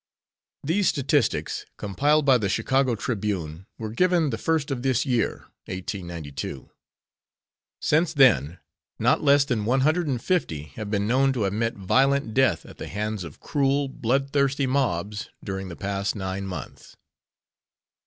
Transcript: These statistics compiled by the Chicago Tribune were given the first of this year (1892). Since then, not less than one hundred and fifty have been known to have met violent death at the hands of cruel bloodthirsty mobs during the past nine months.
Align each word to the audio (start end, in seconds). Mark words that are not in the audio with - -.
These 0.63 0.87
statistics 0.87 1.67
compiled 1.77 2.25
by 2.25 2.39
the 2.39 2.49
Chicago 2.49 2.95
Tribune 2.95 3.67
were 3.77 3.91
given 3.91 4.31
the 4.31 4.37
first 4.39 4.71
of 4.71 4.81
this 4.81 5.05
year 5.05 5.45
(1892). 5.65 6.71
Since 7.83 8.13
then, 8.15 8.57
not 8.97 9.21
less 9.21 9.45
than 9.45 9.63
one 9.63 9.81
hundred 9.81 10.07
and 10.07 10.19
fifty 10.19 10.63
have 10.75 10.89
been 10.89 11.05
known 11.07 11.33
to 11.33 11.43
have 11.43 11.53
met 11.53 11.75
violent 11.75 12.33
death 12.33 12.65
at 12.65 12.79
the 12.79 12.87
hands 12.87 13.23
of 13.23 13.39
cruel 13.41 13.87
bloodthirsty 13.89 14.65
mobs 14.65 15.29
during 15.43 15.67
the 15.69 15.75
past 15.75 16.15
nine 16.15 16.47
months. 16.47 16.97